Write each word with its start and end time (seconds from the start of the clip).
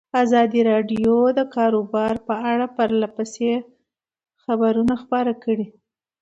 ازادي 0.23 0.61
راډیو 0.71 1.13
د 1.31 1.33
د 1.37 1.39
کار 1.55 1.73
بازار 1.93 2.15
په 2.27 2.33
اړه 2.51 2.65
پرله 2.75 3.07
پسې 3.15 3.49
خبرونه 4.43 4.93
خپاره 5.03 5.33
کړي. 5.43 5.67